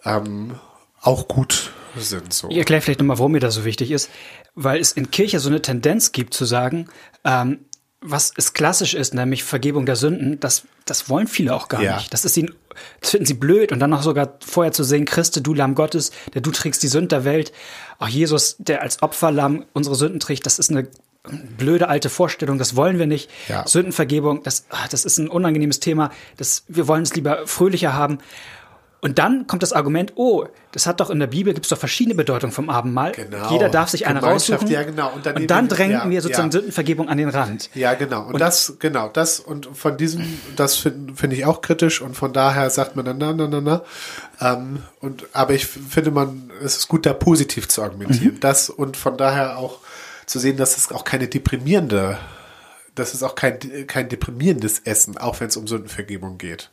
[0.06, 0.56] ähm,
[1.02, 2.34] auch gut sind.
[2.34, 2.50] So.
[2.50, 4.10] Ich erkläre vielleicht nochmal, warum mir das so wichtig ist,
[4.56, 6.88] weil es in Kirche so eine Tendenz gibt zu sagen,
[7.24, 7.60] ähm,
[8.02, 11.98] was es klassisch ist, nämlich Vergebung der Sünden, das, das wollen viele auch gar Ja.
[11.98, 12.14] nicht.
[12.14, 12.54] Das ist ihnen,
[13.00, 16.12] das finden sie blöd und dann noch sogar vorher zu sehen, Christe, du Lamm Gottes,
[16.34, 17.52] der du trägst die Sünden der Welt.
[18.00, 20.88] Auch Jesus, der als Opferlamm unsere Sünden trägt, das ist eine
[21.58, 23.30] blöde alte Vorstellung, das wollen wir nicht.
[23.48, 23.68] Ja.
[23.68, 28.18] Sündenvergebung, das, ah, das ist ein unangenehmes Thema, das, wir wollen es lieber fröhlicher haben.
[29.04, 31.78] Und dann kommt das Argument, oh, das hat doch in der Bibel, gibt es doch
[31.78, 33.14] verschiedene Bedeutungen vom Abendmahl.
[33.14, 33.50] Genau.
[33.50, 34.68] Jeder darf sich eine raussuchen.
[34.68, 35.12] ja, genau.
[35.12, 36.52] Und dann Und dann drängen ja, wir sozusagen ja.
[36.52, 37.72] Sündenvergebung an den Rand.
[37.74, 38.28] Ja, genau.
[38.28, 40.24] Und, das, genau, das und von diesem,
[40.56, 43.60] das finde find ich auch kritisch und von daher sagt man dann, na, na, na,
[43.60, 43.82] na.
[44.40, 48.40] Ähm, und, aber ich finde man, es ist gut, da positiv zu argumentieren.
[48.40, 49.80] Das und von daher auch
[50.28, 52.20] zu sehen, dass es auch keine deprimierende,
[52.94, 56.70] das ist auch kein, kein deprimierendes Essen, auch wenn es um Sündenvergebung geht.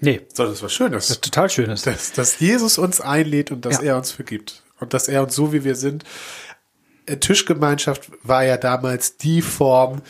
[0.00, 1.08] Nee, Sondern es was Schönes.
[1.08, 1.86] das total schön ist.
[1.86, 3.82] dass, dass Jesus uns einlädt und dass Ja.
[3.92, 4.62] er uns vergibt.
[4.80, 6.04] Und dass er uns so wie wir sind.
[7.06, 10.02] Äh, Tischgemeinschaft war ja damals die Form,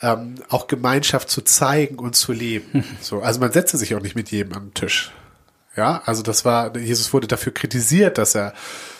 [0.00, 2.84] ähm, auch Gemeinschaft zu zeigen und zu leben.
[3.00, 5.12] So, also man setzte sich auch nicht mit jedem am Tisch.
[5.76, 8.52] Ja, also das war, Jesus wurde dafür kritisiert, dass er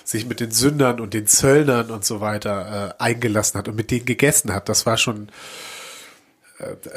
[0.04, 3.90] sich mit den Sündern und den Zöllnern und so weiter äh, eingelassen hat und mit
[3.90, 4.68] denen gegessen hat.
[4.68, 5.30] Das war schon,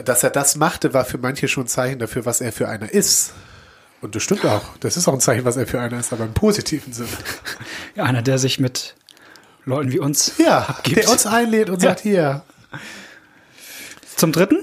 [0.05, 2.91] dass er das machte, war für manche schon ein Zeichen dafür, was er für einer
[2.91, 3.33] ist.
[4.01, 4.63] Und das stimmt auch.
[4.79, 7.09] Das ist auch ein Zeichen, was er für einer ist, aber im positiven Sinne.
[7.95, 8.95] Ja, einer, der sich mit
[9.65, 10.97] Leuten wie uns Ja, abgibt.
[11.03, 11.89] der uns einlädt und Ja.
[11.89, 12.43] sagt, hier.
[14.15, 14.57] Zum dritten?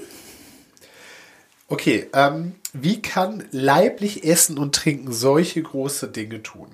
[1.68, 6.68] Okay, ähm, wie kann leiblich Essen und Trinken solche große Dinge tun?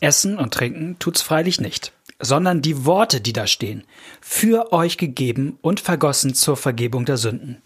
[0.00, 3.84] Essen und Trinken tut's freilich nicht, sondern die Worte, die da stehen,
[4.20, 7.62] für euch gegeben und vergossen zur Vergebung der Sünden.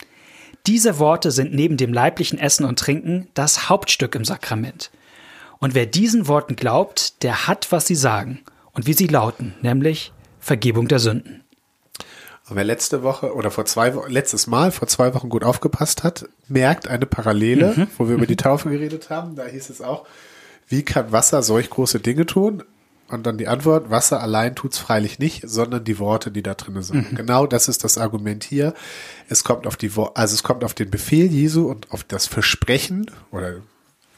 [0.66, 4.90] Diese Worte sind neben dem leiblichen Essen und Trinken das Hauptstück im Sakrament.
[5.58, 8.40] Und wer diesen Worten glaubt, der hat, was sie sagen
[8.72, 11.42] und wie sie lauten, nämlich Vergebung der Sünden.
[12.48, 16.02] Und wer letzte Woche oder vor zwei Wochen, letztes Mal vor zwei Wochen gut aufgepasst
[16.02, 19.36] hat, merkt eine Parallele, wo wir über die Taufe geredet haben.
[19.36, 20.04] Da hieß es auch,
[20.68, 22.62] wie kann Wasser solch große Dinge tun?
[23.12, 26.82] Und dann die Antwort, Wasser allein tut's freilich nicht, sondern die Worte, die da drin
[26.82, 27.14] sind.
[27.14, 28.74] Genau das ist das Argument hier.
[29.28, 32.26] Es kommt auf die, Wo- also es kommt auf den Befehl Jesu und auf das
[32.26, 33.56] Versprechen oder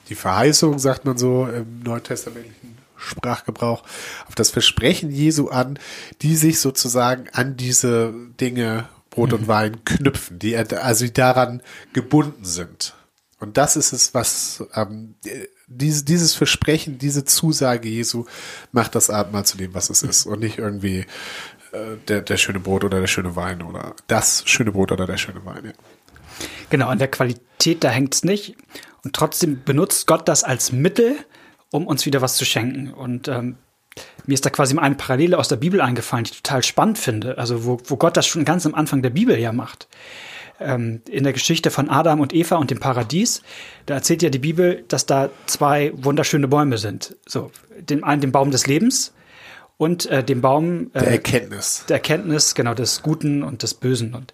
[0.08, 3.82] die Verheißung, sagt man so im neutestamentlichen Sprachgebrauch,
[4.28, 5.78] auf das Versprechen Jesu an,
[6.22, 12.44] die sich sozusagen an diese Dinge Brot und Wein knüpfen, die also die daran gebunden
[12.44, 12.94] sind.
[13.40, 15.16] Und das ist es, was ähm,
[15.66, 18.24] diese, dieses Versprechen, diese Zusage Jesu
[18.72, 20.26] macht das Abendmahl zu dem, was es ist.
[20.26, 21.06] Und nicht irgendwie
[21.72, 25.16] äh, der, der schöne Brot oder der schöne Wein oder das schöne Brot oder der
[25.16, 25.64] schöne Wein.
[25.66, 25.72] Ja.
[26.70, 28.56] Genau, an der Qualität, da hängt es nicht.
[29.04, 31.16] Und trotzdem benutzt Gott das als Mittel,
[31.70, 32.92] um uns wieder was zu schenken.
[32.92, 33.56] Und ähm,
[34.26, 37.38] mir ist da quasi eine Parallele aus der Bibel eingefallen, die ich total spannend finde.
[37.38, 39.88] Also wo, wo Gott das schon ganz am Anfang der Bibel ja macht.
[40.60, 43.42] Ähm, in der Geschichte von Adam und Eva und dem Paradies,
[43.86, 47.16] da erzählt ja die Bibel, dass da zwei wunderschöne Bäume sind.
[47.26, 49.12] So, den einen den Baum des Lebens
[49.76, 51.84] und äh, dem Baum äh, der Erkenntnis.
[51.88, 54.14] Der Erkenntnis, genau, des Guten und des Bösen.
[54.14, 54.32] Und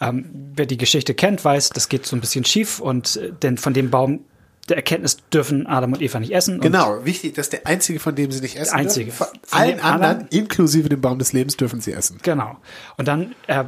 [0.00, 3.56] ähm, wer die Geschichte kennt, weiß, das geht so ein bisschen schief und äh, denn
[3.56, 4.24] von dem Baum
[4.68, 6.60] der Erkenntnis dürfen Adam und Eva nicht essen.
[6.60, 8.70] Genau, wichtig, das ist der einzige, von dem sie nicht essen.
[8.70, 9.10] Der einzige.
[9.10, 12.18] Von allen anderen, anderen, inklusive dem Baum des Lebens, dürfen sie essen.
[12.22, 12.58] Genau.
[12.96, 13.64] Und dann äh,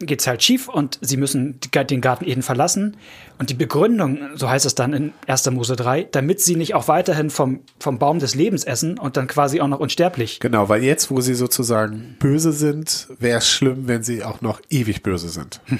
[0.00, 2.96] geht es halt schief und sie müssen den Garten Eden verlassen.
[3.38, 5.50] Und die Begründung, so heißt es dann in 1.
[5.50, 9.26] Mose 3, damit sie nicht auch weiterhin vom, vom Baum des Lebens essen und dann
[9.26, 10.40] quasi auch noch unsterblich.
[10.40, 14.60] Genau, weil jetzt, wo sie sozusagen böse sind, wäre es schlimm, wenn sie auch noch
[14.70, 15.60] ewig böse sind.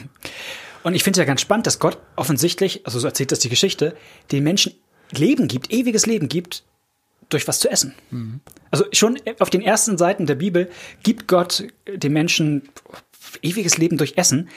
[0.82, 3.48] Und ich finde es ja ganz spannend, dass Gott offensichtlich, also so erzählt das die
[3.48, 3.96] Geschichte,
[4.30, 4.72] den Menschen
[5.10, 6.62] Leben gibt, ewiges Leben gibt,
[7.28, 7.94] durch was zu essen.
[8.10, 8.40] Mhm.
[8.70, 10.70] Also schon auf den ersten Seiten der Bibel
[11.02, 12.68] gibt Gott den Menschen
[13.42, 14.48] ewiges Leben durch Essen.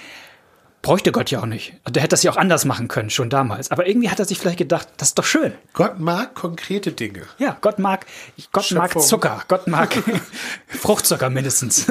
[0.82, 1.74] Bräuchte Gott ja auch nicht.
[1.90, 3.70] Der hätte das ja auch anders machen können, schon damals.
[3.70, 5.54] Aber irgendwie hat er sich vielleicht gedacht, das ist doch schön.
[5.74, 7.24] Gott mag konkrete Dinge.
[7.38, 8.06] Ja, Gott mag,
[8.54, 9.02] Gott Schöpfung.
[9.02, 9.44] mag Zucker.
[9.50, 9.94] Gott mag
[10.68, 11.88] Fruchtzucker mindestens.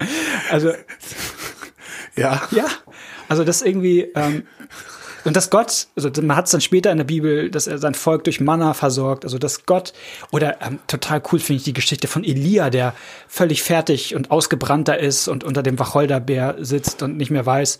[0.50, 0.72] also.
[2.16, 2.42] Ja.
[2.50, 2.66] Ja.
[3.28, 4.46] Also das irgendwie, ähm,
[5.24, 7.94] und dass Gott, also man hat es dann später in der Bibel, dass er sein
[7.94, 9.92] Volk durch Manna versorgt, also dass Gott,
[10.30, 12.94] oder ähm, total cool finde ich die Geschichte von Elia, der
[13.28, 17.78] völlig fertig und ausgebrannter ist und unter dem Wacholderbeer sitzt und nicht mehr weiß.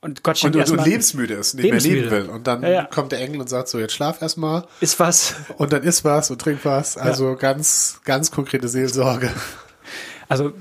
[0.00, 2.02] Und Gott schenkt und, und, und lebensmüde ist, nicht lebensmüde.
[2.02, 2.34] mehr leben will.
[2.34, 2.84] Und dann ja, ja.
[2.84, 4.64] kommt der Engel und sagt so, jetzt schlaf erstmal.
[4.80, 5.34] Ist was.
[5.56, 6.96] Und dann isst was und trink was.
[6.96, 7.34] Also ja.
[7.34, 9.30] ganz, ganz konkrete Seelsorge.
[10.28, 10.52] Also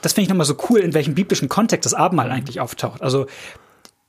[0.00, 3.02] das finde ich nochmal so cool, in welchem biblischen Kontext das Abendmahl eigentlich auftaucht.
[3.02, 3.26] Also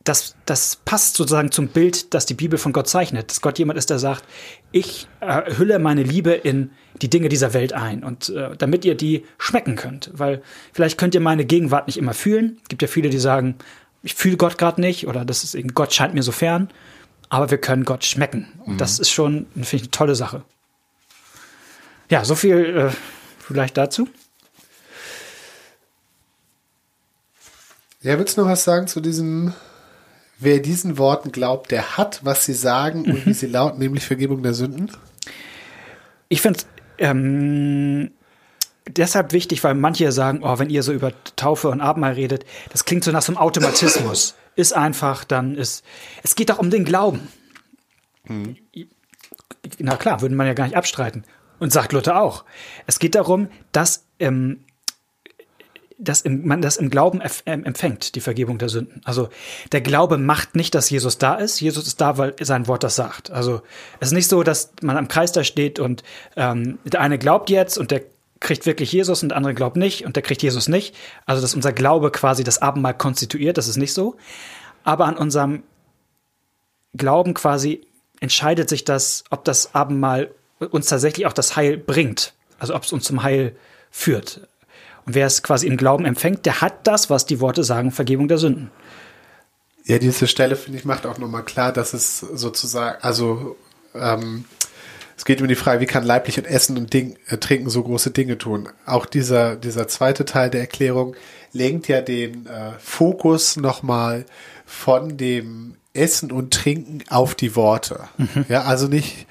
[0.09, 3.29] das, das passt sozusagen zum Bild, das die Bibel von Gott zeichnet.
[3.29, 4.23] Dass Gott jemand ist, der sagt,
[4.71, 8.95] ich äh, hülle meine Liebe in die Dinge dieser Welt ein und äh, damit ihr
[8.95, 10.09] die schmecken könnt.
[10.13, 10.41] Weil
[10.73, 12.57] vielleicht könnt ihr meine Gegenwart nicht immer fühlen.
[12.63, 13.55] Es gibt ja viele, die sagen,
[14.01, 16.69] ich fühle Gott gerade nicht oder das ist eben, Gott scheint mir so fern.
[17.29, 18.47] Aber wir können Gott schmecken.
[18.65, 18.77] Und mhm.
[18.79, 20.41] das ist schon, finde ich, eine tolle Sache.
[22.09, 22.89] Ja, so viel äh,
[23.37, 24.09] vielleicht dazu.
[28.01, 29.53] Ja, willst du noch was sagen zu diesem,
[30.39, 34.41] wer diesen Worten glaubt, der hat, was sie sagen und wie sie lauten, nämlich Vergebung
[34.41, 34.91] der Sünden?
[36.29, 36.67] Ich finde es
[36.99, 38.11] ähm,
[38.87, 42.85] deshalb wichtig, weil manche sagen, oh, wenn ihr so über Taufe und Abendmahl redet, das
[42.85, 44.35] klingt so nach so einem Automatismus.
[44.55, 45.83] ist einfach, dann ist,
[46.23, 47.27] es geht doch um den Glauben.
[48.25, 48.57] Mhm.
[49.79, 51.23] Na klar, würde man ja gar nicht abstreiten.
[51.59, 52.45] Und sagt Luther auch.
[52.87, 54.63] Es geht darum, dass ähm,
[55.99, 59.01] das im, man das im Glauben ähm, empfängt, die Vergebung der Sünden.
[59.03, 59.29] Also
[59.73, 61.59] der Glaube macht nicht, dass Jesus da ist.
[61.59, 63.29] Jesus ist da, weil sein Wort das sagt.
[63.31, 63.61] Also
[63.99, 66.03] es ist nicht so, dass man am Kreis da steht und
[66.37, 68.01] ähm, der eine glaubt jetzt und der
[68.39, 70.95] kriegt wirklich Jesus und der andere glaubt nicht und der kriegt Jesus nicht.
[71.25, 74.15] Also dass unser Glaube quasi das Abendmahl konstituiert, das ist nicht so.
[74.85, 75.63] Aber an unserem
[76.95, 77.85] Glauben quasi
[78.21, 80.31] entscheidet sich das, ob das Abendmahl
[80.71, 82.33] uns tatsächlich auch das Heil bringt.
[82.57, 83.55] Also ob es uns zum Heil
[83.91, 84.47] führt.
[85.13, 88.37] Wer es quasi im Glauben empfängt, der hat das, was die Worte sagen, Vergebung der
[88.37, 88.71] Sünden.
[89.85, 93.55] Ja, diese Stelle, finde ich, macht auch nochmal klar, dass es sozusagen, also
[93.95, 94.45] ähm,
[95.17, 97.83] es geht um die Frage, wie kann leiblich und Essen und Ding, äh, Trinken so
[97.83, 98.69] große Dinge tun.
[98.85, 101.15] Auch dieser, dieser zweite Teil der Erklärung
[101.51, 104.25] lenkt ja den äh, Fokus nochmal
[104.65, 108.07] von dem Essen und Trinken auf die Worte.
[108.17, 108.45] Mhm.
[108.47, 109.25] Ja, also nicht,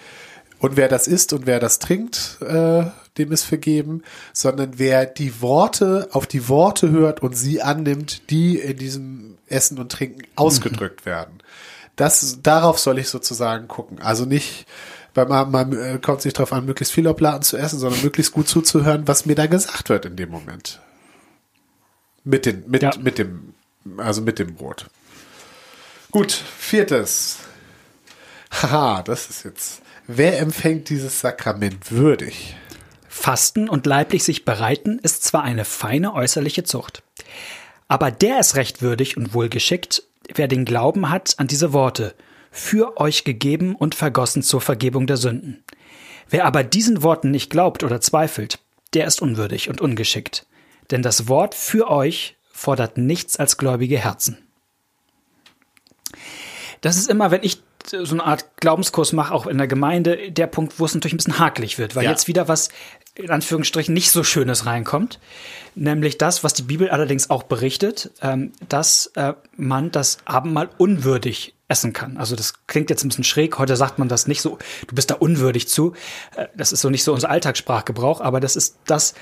[0.58, 2.84] und wer das isst und wer das trinkt, äh,
[3.18, 4.02] dem ist vergeben,
[4.32, 9.78] sondern wer die Worte auf die Worte hört und sie annimmt, die in diesem Essen
[9.78, 11.10] und Trinken ausgedrückt mhm.
[11.10, 11.38] werden.
[11.96, 14.00] Das, darauf soll ich sozusagen gucken.
[14.00, 14.66] Also nicht,
[15.14, 18.32] weil man, man äh, kommt sich darauf an, möglichst viel Obladen zu essen, sondern möglichst
[18.32, 20.80] gut zuzuhören, was mir da gesagt wird in dem Moment.
[22.24, 22.92] Mit den, mit, ja.
[23.00, 23.54] mit dem,
[23.96, 24.86] also mit dem Brot.
[26.10, 27.38] Gut, viertes.
[28.50, 32.56] Haha, das ist jetzt Wer empfängt dieses Sakrament würdig?
[33.18, 37.02] Fasten und leiblich sich bereiten ist zwar eine feine äußerliche Zucht,
[37.88, 40.04] aber der ist recht würdig und wohlgeschickt,
[40.34, 42.14] wer den Glauben hat an diese Worte,
[42.50, 45.64] für euch gegeben und vergossen zur Vergebung der Sünden.
[46.30, 48.60] Wer aber diesen Worten nicht glaubt oder zweifelt,
[48.94, 50.46] der ist unwürdig und ungeschickt,
[50.90, 54.38] denn das Wort für euch fordert nichts als gläubige Herzen.
[56.80, 60.46] Das ist immer, wenn ich so eine Art Glaubenskurs mache, auch in der Gemeinde, der
[60.46, 62.10] Punkt, wo es natürlich ein bisschen hakelig wird, weil Ja.
[62.10, 62.68] jetzt wieder was
[63.14, 65.18] in Anführungsstrichen nicht so Schönes reinkommt.
[65.74, 71.54] Nämlich das, was die Bibel allerdings auch berichtet, ähm, dass äh, man das Abendmahl unwürdig
[71.66, 72.16] essen kann.
[72.16, 73.58] Also das klingt jetzt ein bisschen schräg.
[73.58, 75.92] Heute sagt man das nicht so, du bist da unwürdig zu.
[76.36, 79.14] Äh, das ist so nicht so unser Alltagssprachgebrauch, aber das ist das,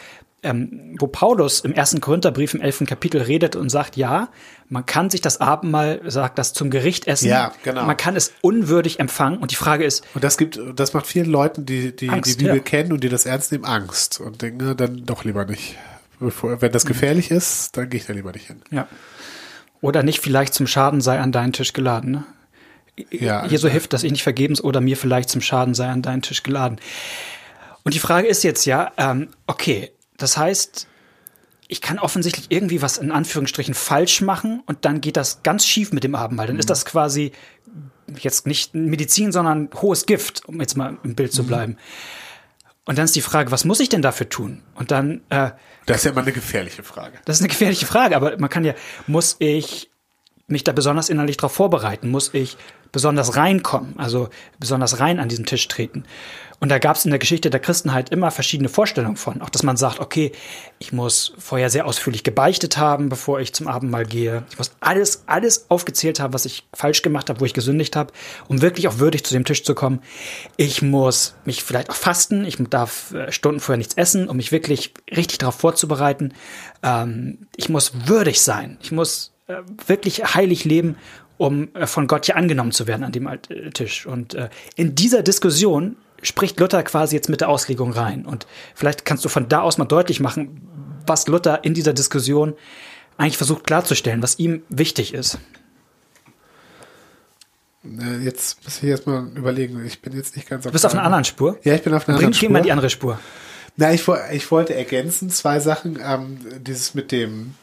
[0.47, 4.29] ähm, wo Paulus im ersten Korintherbrief im elften Kapitel redet und sagt, ja,
[4.69, 7.29] man kann sich das Abendmahl, sagt das zum Gericht essen.
[7.29, 7.85] Ja, genau.
[7.85, 9.39] Man kann es unwürdig empfangen.
[9.39, 12.45] Und die Frage ist, Und das gibt, das macht vielen Leuten, die die, Angst, die
[12.45, 12.63] Bibel ja.
[12.63, 15.77] kennen und die das ernst nehmen, Angst und denken, na, dann doch lieber nicht.
[16.19, 18.63] Bevor, wenn das gefährlich ist, dann gehe ich da lieber nicht hin.
[18.71, 18.89] ja.
[19.83, 22.11] Oder nicht vielleicht zum Schaden sei an deinen Tisch geladen.
[22.11, 22.25] Ne?
[23.11, 26.23] Ja, Jesu hilft, dass ich nicht vergebens oder mir vielleicht zum Schaden sei an deinen
[26.23, 26.79] Tisch geladen.
[27.85, 30.87] Und die Frage ist jetzt ja, ähm, okay, das heißt,
[31.69, 35.93] ich kann offensichtlich irgendwie was in Anführungsstrichen falsch machen und dann geht das ganz schief
[35.93, 36.47] mit dem Abendmahl.
[36.47, 37.33] Dann ist das quasi
[38.19, 41.77] jetzt nicht Medizin, sondern hohes Gift, um jetzt mal im Bild zu bleiben.
[42.85, 44.63] Und dann ist die Frage, was muss ich denn dafür tun?
[44.77, 45.51] Und dann äh,
[45.87, 47.19] das ist ja immer eine gefährliche Frage.
[47.25, 48.75] das ist eine gefährliche Frage, aber man kann ja,
[49.07, 49.91] muss ich
[50.49, 52.11] mich da besonders innerlich darauf vorbereiten?
[52.11, 52.57] Muss ich
[52.93, 54.29] besonders reinkommen, also
[54.59, 56.05] besonders rein an diesen Tisch treten?
[56.59, 59.43] Und da gab es in der Geschichte der Christenheit immer verschiedene Vorstellungen von.
[59.43, 60.33] Auch dass man sagt, okay,
[60.79, 64.45] ich muss vorher sehr ausführlich gebeichtet haben, bevor ich zum Abendmahl gehe.
[64.51, 68.13] Ich muss alles, alles aufgezählt haben, was ich falsch gemacht habe, wo ich gesündigt habe,
[68.49, 70.01] um wirklich auch würdig zu dem Tisch zu kommen.
[70.57, 72.47] Ich muss mich vielleicht auch fasten.
[72.47, 76.33] Ich darf äh, Stunden vorher nichts essen, um mich wirklich richtig darauf vorzubereiten.
[76.83, 78.79] Ähm, ich muss würdig sein.
[78.81, 80.97] Ich muss äh, wirklich heilig leben,
[81.39, 83.39] um äh, von Gott hier angenommen zu werden an dem äh,
[83.73, 84.07] Tisch.
[84.07, 88.27] Und äh, in dieser Diskussion spricht Luther quasi jetzt mit der Auslegung rein.
[88.27, 90.63] Und vielleicht kannst du von da aus mal deutlich machen,
[91.07, 92.55] was Luther in dieser Diskussion
[93.17, 95.39] eigentlich versucht klarzustellen, was ihm wichtig ist.
[98.23, 99.85] Jetzt muss ich erstmal überlegen.
[99.87, 101.59] Ich bin jetzt nicht ganz Du bist auf einer anderen Spur.
[101.63, 102.65] Ja, ich bin auf einer Bring anderen geh mal Spur.
[102.65, 103.19] die andere Spur.
[103.77, 105.99] Na, ich, ich wollte ergänzen zwei Sachen.
[106.03, 107.55] Ähm, dieses mit dem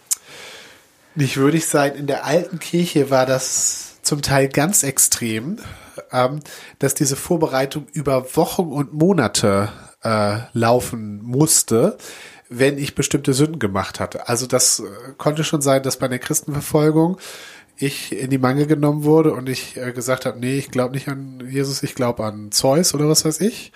[1.16, 1.96] nicht würdig sein.
[1.96, 5.60] In der alten Kirche war das zum Teil ganz extrem,
[6.12, 6.40] ähm,
[6.80, 9.70] dass diese Vorbereitung über Wochen und Monate
[10.04, 11.98] äh, laufen musste,
[12.50, 14.28] wenn ich bestimmte Sünden gemacht hatte.
[14.28, 14.84] Also das äh,
[15.18, 17.18] konnte schon sein, dass bei der Christenverfolgung
[17.78, 21.08] ich in die Mangel genommen wurde und ich äh, gesagt habe, nee, ich glaube nicht
[21.08, 23.72] an Jesus, ich glaube an Zeus oder was weiß ich.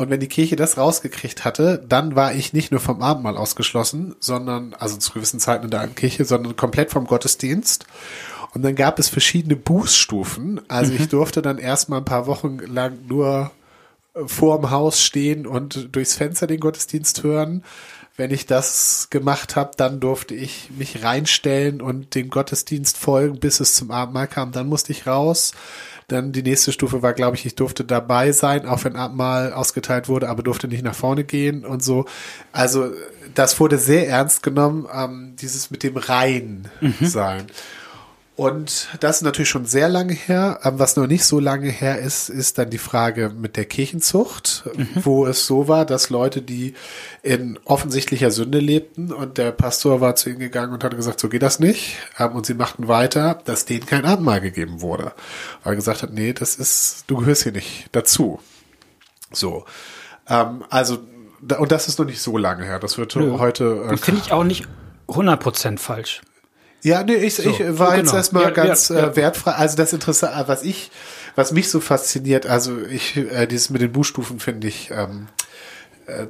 [0.00, 4.16] Und wenn die Kirche das rausgekriegt hatte, dann war ich nicht nur vom Abendmahl ausgeschlossen,
[4.18, 7.84] sondern, also zu gewissen Zeiten in der alten Kirche, sondern komplett vom Gottesdienst.
[8.54, 10.62] Und dann gab es verschiedene Bußstufen.
[10.68, 13.50] Also ich durfte dann erstmal ein paar Wochen lang nur
[14.14, 17.62] äh, vorm Haus stehen und durchs Fenster den Gottesdienst hören.
[18.16, 23.60] Wenn ich das gemacht habe, dann durfte ich mich reinstellen und dem Gottesdienst folgen, bis
[23.60, 24.52] es zum Abendmahl kam.
[24.52, 25.52] Dann musste ich raus.
[26.10, 30.08] Dann die nächste Stufe war, glaube ich, ich durfte dabei sein, auch wenn Abendmahl ausgeteilt
[30.08, 32.04] wurde, aber durfte nicht nach vorne gehen und so.
[32.50, 32.90] Also
[33.34, 36.68] das wurde sehr ernst genommen, ähm, dieses mit dem Rein
[37.00, 37.46] sein.
[38.40, 40.60] Und das ist natürlich schon sehr lange her.
[40.64, 44.64] Ähm, Was noch nicht so lange her ist, ist dann die Frage mit der Kirchenzucht,
[44.94, 46.72] wo es so war, dass Leute, die
[47.22, 51.28] in offensichtlicher Sünde lebten und der Pastor war zu ihnen gegangen und hat gesagt, so
[51.28, 51.98] geht das nicht.
[52.18, 55.12] Ähm, Und sie machten weiter, dass denen kein Abendmahl gegeben wurde.
[55.62, 58.40] Weil er gesagt hat, nee, das ist, du gehörst hier nicht dazu.
[59.32, 59.66] So.
[60.26, 60.96] Ähm, Also,
[61.58, 62.78] und das ist noch nicht so lange her.
[62.78, 63.86] Das wird heute.
[63.92, 64.66] äh, finde ich auch nicht
[65.08, 66.22] 100% falsch.
[66.82, 68.16] Ja, nee, ich, ich So, war so jetzt genau.
[68.16, 69.06] erstmal Ja, ganz ja, ja.
[69.08, 69.52] Äh, wertfrei.
[69.52, 70.90] Also das Interessante, was ich,
[71.36, 75.28] was mich so fasziniert, also ich, äh, dieses mit den Buchstufen finde ich, ähm,
[76.06, 76.26] äh,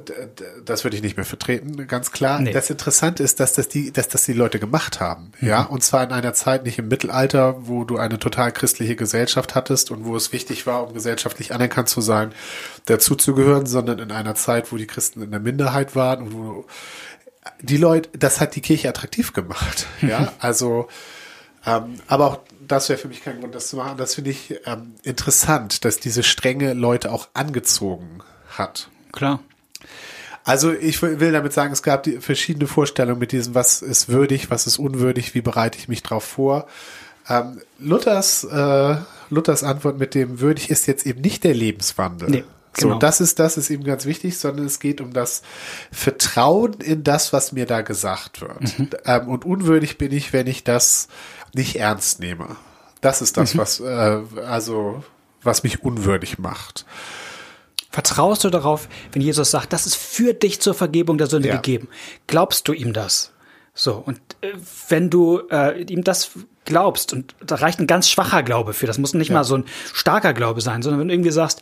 [0.65, 2.39] das würde ich nicht mehr vertreten, ganz klar.
[2.39, 2.51] Nee.
[2.51, 5.47] Das Interessante ist, dass das die, dass das die Leute gemacht haben, Mhm.
[5.47, 9.55] ja, und zwar in einer Zeit nicht im Mittelalter, wo du eine total christliche Gesellschaft
[9.55, 12.33] hattest und wo es wichtig war, um gesellschaftlich anerkannt zu sein,
[12.85, 16.65] dazuzugehören, sondern in einer Zeit, wo die Christen in der Minderheit waren und wo
[17.61, 20.87] die Leute, das hat die Kirche attraktiv gemacht, ja, also
[21.65, 23.97] ähm, aber auch das wäre für mich kein Grund, das zu machen.
[23.97, 28.19] Das finde ich ähm, interessant, dass diese strenge Leute auch angezogen
[28.57, 28.89] hat.
[29.11, 29.39] Klar.
[30.43, 34.49] Also ich will damit sagen, es gab die verschiedene Vorstellungen mit diesem, was ist würdig,
[34.49, 36.67] was ist unwürdig, wie bereite ich mich drauf vor.
[37.29, 38.95] Ähm, Luthers, äh,
[39.29, 42.29] Luthers Antwort mit dem würdig ist jetzt eben nicht der Lebenswandel.
[42.29, 42.93] Nee, genau.
[42.93, 45.41] So, das ist, das ist eben ganz wichtig, sondern es geht um das
[45.91, 48.79] Vertrauen in das, was mir da gesagt wird.
[48.79, 48.89] Mhm.
[49.05, 51.07] Ähm, und unwürdig bin ich, wenn ich das
[51.53, 52.55] nicht ernst nehme.
[53.01, 53.41] Das ist Mhm.
[53.41, 55.03] das, was, äh, also,
[55.43, 56.85] was mich unwürdig macht.
[57.89, 61.55] Vertraust du darauf, wenn Jesus sagt, das ist für dich zur Vergebung der Sünde Ja.
[61.57, 61.89] gegeben?
[62.27, 63.31] Glaubst du ihm das?
[63.73, 64.53] So, und äh,
[64.87, 66.31] wenn du äh, ihm das
[66.63, 69.35] glaubst, und da reicht ein ganz schwacher Glaube für, das muss nicht ja.
[69.35, 71.61] mal so ein starker Glaube sein, sondern wenn du irgendwie sagst,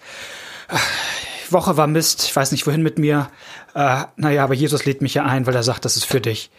[1.49, 3.29] Woche war Mist, ich weiß nicht wohin mit mir,
[3.73, 6.51] äh, naja, aber Jesus lädt mich ja ein, weil er sagt, das ist für dich,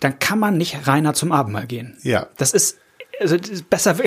[0.00, 1.98] dann kann man nicht reiner zum Abendmahl gehen.
[2.02, 2.28] Ja.
[2.36, 2.78] Das ist,
[3.20, 3.36] also
[3.70, 3.98] besser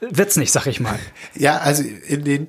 [0.00, 0.98] wird's nicht, sag ich mal.
[1.34, 2.48] Ja, also in den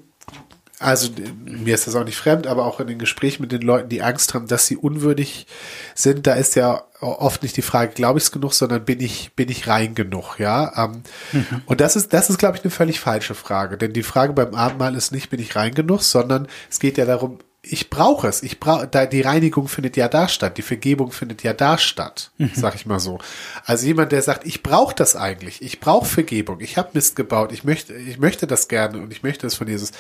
[0.78, 1.10] also
[1.46, 4.02] mir ist das auch nicht fremd, aber auch in den Gesprächen mit den Leuten, die
[4.02, 5.48] Angst haben, dass sie unwürdig
[5.96, 9.34] sind, da ist ja oft nicht die Frage, glaube ich es genug, sondern bin ich,
[9.34, 10.86] bin ich rein genug, ja.
[10.86, 11.62] Ähm, mhm.
[11.66, 13.78] Und das ist, das ist, glaube ich, eine völlig falsche Frage.
[13.78, 17.06] Denn die Frage beim Abendmahl ist nicht, bin ich rein genug, sondern es geht ja
[17.06, 18.44] darum, ich brauche es.
[18.44, 22.32] Ich brauche, da die Reinigung findet ja da statt, die Vergebung findet ja da statt,
[22.38, 22.52] mhm.
[22.54, 23.20] sag ich mal so.
[23.66, 27.52] Also jemand, der sagt, ich brauche das eigentlich, ich brauche Vergebung, ich habe Mist gebaut,
[27.52, 29.92] ich möchte, ich möchte das gerne und ich möchte es von Jesus,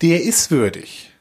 [0.00, 1.12] der ist würdig.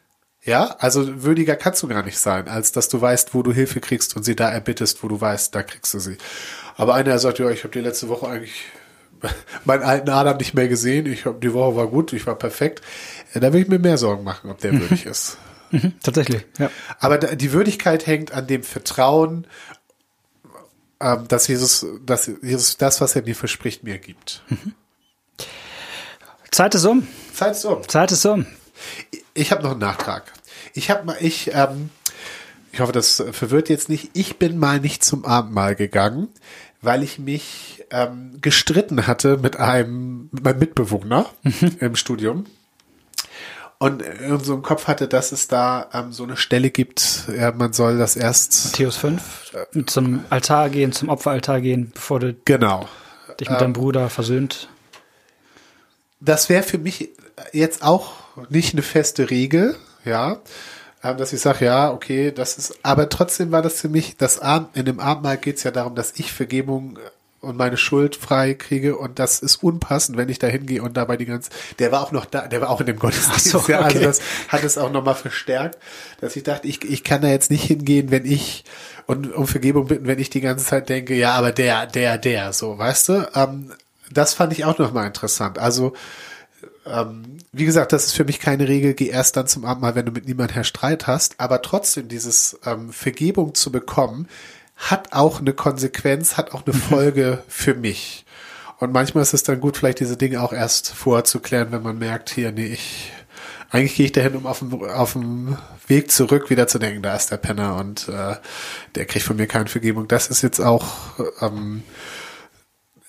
[0.47, 3.81] Ja, also würdiger kannst du gar nicht sein, als dass du weißt, wo du Hilfe
[3.81, 6.17] kriegst und sie da erbittest, wo du weißt, da kriegst du sie.
[6.77, 8.63] Aber einer sagt, ja, ich habe die letzte Woche eigentlich
[9.65, 12.81] meinen alten Adam nicht mehr gesehen, ich hab, die Woche war gut, ich war perfekt.
[13.33, 15.37] Da will ich mir mehr Sorgen machen, ob der würdig ist.
[15.69, 16.71] Mhm, tatsächlich, ja.
[16.97, 19.45] Aber die Würdigkeit hängt an dem Vertrauen,
[21.01, 24.43] ähm, dass Jesus, dass Jesus das, was er mir verspricht, mir gibt.
[24.47, 24.75] Mhm.
[26.51, 27.05] Zeit ist um.
[27.33, 27.85] Zeit ist um.
[27.85, 28.45] Zeit ist um.
[29.33, 30.31] Ich habe noch einen Nachtrag.
[30.77, 31.89] Ich habe mal, ich, ähm,
[32.71, 34.11] ich hoffe, das verwirrt jetzt nicht.
[34.13, 36.27] Ich bin mal nicht zum Abendmahl gegangen,
[36.81, 41.77] weil ich mich ähm, gestritten hatte mit einem, mit meinem Mitbewohner mhm.
[41.79, 42.45] im Studium
[43.79, 47.51] und in so im Kopf hatte, dass es da ähm, so eine Stelle gibt, ja,
[47.51, 52.35] man soll das erst Matthäus 5 äh, zum Altar gehen, zum Opferaltar gehen, bevor du
[52.45, 52.87] genau.
[53.39, 54.69] dich mit ähm, deinem Bruder versöhnt.
[56.19, 57.09] Das wäre für mich
[57.53, 58.13] jetzt auch
[58.49, 59.75] nicht eine feste Regel,
[60.07, 60.41] ja,
[61.03, 64.39] ähm, dass ich sage, ja, okay, das ist, aber trotzdem war das für mich, das
[64.39, 66.97] Abend, in dem Abendmahl geht es ja darum, dass ich Vergebung
[67.39, 71.17] und meine Schuld frei kriege und das ist unpassend, wenn ich da hingehe und dabei
[71.17, 73.73] die ganze, der war auch noch da, der war auch in dem Gottesdienst, so, okay.
[73.73, 75.77] ja, also das hat es auch nochmal verstärkt,
[76.19, 78.63] dass ich dachte, ich, ich kann da jetzt nicht hingehen, wenn ich
[79.05, 82.53] und um Vergebung bitten, wenn ich die ganze Zeit denke, ja, aber der, der, der,
[82.53, 83.71] so, weißt du, ähm,
[84.11, 85.93] das fand ich auch nochmal interessant, also
[86.89, 90.05] ähm, wie gesagt, das ist für mich keine Regel, geh erst dann zum Abendmahl, wenn
[90.05, 94.27] du mit niemandem Streit hast, aber trotzdem dieses ähm, Vergebung zu bekommen,
[94.75, 98.25] hat auch eine Konsequenz, hat auch eine Folge für mich.
[98.79, 102.29] Und manchmal ist es dann gut, vielleicht diese Dinge auch erst vorzuklären, wenn man merkt,
[102.29, 103.11] hier, nee, ich,
[103.71, 107.15] eigentlich gehe ich dahin, um auf dem, auf dem Weg zurück wieder zu denken, da
[107.15, 108.35] ist der Penner und äh,
[108.93, 110.07] der kriegt von mir keine Vergebung.
[110.07, 110.85] Das ist jetzt auch
[111.41, 111.83] ähm,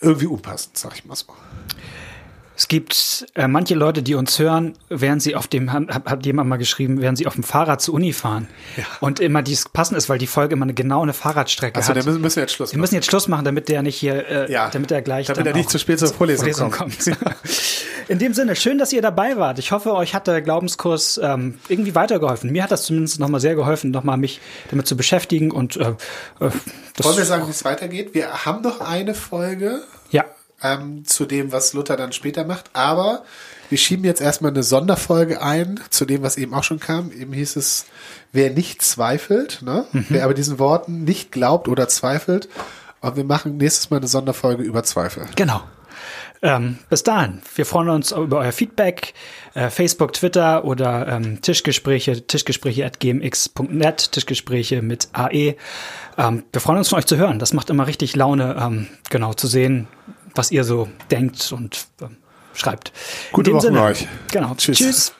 [0.00, 1.26] irgendwie unpassend, sag ich mal so.
[2.58, 6.48] Es gibt äh, manche Leute, die uns hören, während sie auf dem, hat, hat jemand
[6.48, 8.48] mal geschrieben, während sie auf dem Fahrrad zur Uni fahren.
[8.76, 8.82] Ja.
[8.98, 11.96] Und immer dies passend ist, weil die Folge immer eine genau eine Fahrradstrecke also, hat.
[11.98, 12.76] Also, dann müssen wir jetzt Schluss machen.
[12.76, 14.70] Wir müssen jetzt Schluss machen, damit der nicht hier, äh, ja.
[14.70, 15.28] damit er gleich.
[15.28, 16.98] Damit er nicht zu spät zur Vorlesung, Vorlesung kommt.
[16.98, 17.18] kommt.
[18.08, 19.60] In dem Sinne, schön, dass ihr dabei wart.
[19.60, 22.50] Ich hoffe, euch hat der Glaubenskurs ähm, irgendwie weitergeholfen.
[22.50, 24.40] Mir hat das zumindest nochmal sehr geholfen, nochmal mich
[24.70, 25.90] damit zu beschäftigen und äh,
[26.40, 26.50] äh,
[27.04, 28.14] Wollen wir sagen, wie es weitergeht?
[28.14, 29.82] Wir haben noch eine Folge.
[30.62, 32.70] Ähm, zu dem, was Luther dann später macht.
[32.72, 33.22] Aber
[33.68, 37.12] wir schieben jetzt erstmal eine Sonderfolge ein zu dem, was eben auch schon kam.
[37.12, 37.86] Eben hieß es,
[38.32, 39.86] wer nicht zweifelt, ne?
[39.92, 40.06] Mhm.
[40.08, 42.48] wer aber diesen Worten nicht glaubt oder zweifelt.
[43.00, 45.26] Und wir machen nächstes Mal eine Sonderfolge über Zweifel.
[45.36, 45.62] Genau.
[46.40, 49.12] Ähm, bis dahin, wir freuen uns über euer Feedback,
[49.54, 55.56] äh, Facebook, Twitter oder ähm, Tischgespräche, tischgespräche at gmx.net, Tischgespräche mit AE.
[56.16, 57.40] Ähm, wir freuen uns von euch zu hören.
[57.40, 59.88] Das macht immer richtig Laune, ähm, genau zu sehen,
[60.34, 62.06] was ihr so denkt und äh,
[62.54, 62.92] schreibt.
[63.32, 64.06] Gute Woche Sinne, euch.
[64.32, 64.54] Genau.
[64.54, 64.78] Tschüss.
[64.78, 65.12] Tschüss.